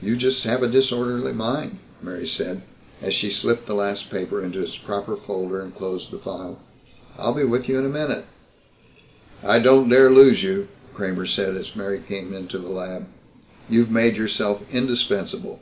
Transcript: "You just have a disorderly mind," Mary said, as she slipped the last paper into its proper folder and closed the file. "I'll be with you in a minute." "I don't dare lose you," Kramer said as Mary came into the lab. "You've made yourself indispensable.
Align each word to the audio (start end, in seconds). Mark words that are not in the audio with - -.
"You 0.00 0.16
just 0.16 0.44
have 0.44 0.62
a 0.62 0.68
disorderly 0.68 1.32
mind," 1.32 1.80
Mary 2.00 2.28
said, 2.28 2.62
as 3.02 3.12
she 3.14 3.30
slipped 3.30 3.66
the 3.66 3.74
last 3.74 4.10
paper 4.12 4.40
into 4.40 4.62
its 4.62 4.78
proper 4.78 5.16
folder 5.16 5.60
and 5.60 5.74
closed 5.74 6.12
the 6.12 6.20
file. 6.20 6.60
"I'll 7.18 7.34
be 7.34 7.42
with 7.42 7.68
you 7.68 7.76
in 7.76 7.84
a 7.84 7.88
minute." 7.88 8.26
"I 9.42 9.58
don't 9.58 9.88
dare 9.88 10.08
lose 10.08 10.44
you," 10.44 10.68
Kramer 10.94 11.26
said 11.26 11.56
as 11.56 11.74
Mary 11.74 12.00
came 12.06 12.32
into 12.32 12.58
the 12.58 12.68
lab. 12.68 13.08
"You've 13.68 13.90
made 13.90 14.16
yourself 14.16 14.62
indispensable. 14.72 15.58